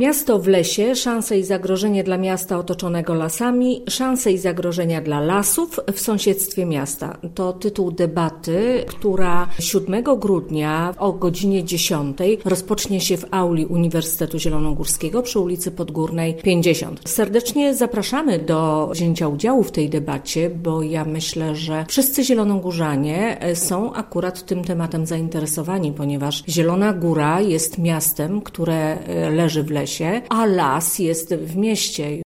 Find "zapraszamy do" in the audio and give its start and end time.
17.74-18.90